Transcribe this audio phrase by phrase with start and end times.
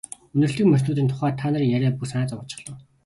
[0.35, 2.75] Үнэрлэдэг морьтнуудын тухай та нарын яриа бүр санаа зовоочихлоо.